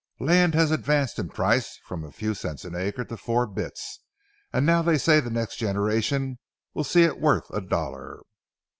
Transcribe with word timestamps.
Land 0.19 0.55
has 0.55 0.71
advanced 0.71 1.19
in 1.19 1.29
price 1.29 1.77
from 1.85 2.03
a 2.03 2.11
few 2.11 2.33
cents 2.33 2.65
an 2.65 2.73
acre 2.73 3.05
to 3.05 3.15
four 3.15 3.45
bits, 3.45 3.99
and 4.51 4.65
now 4.65 4.81
they 4.81 4.97
say 4.97 5.19
the 5.19 5.29
next 5.29 5.57
generation 5.57 6.39
will 6.73 6.83
see 6.83 7.03
it 7.03 7.21
worth 7.21 7.45
a 7.51 7.61
dollar. 7.61 8.21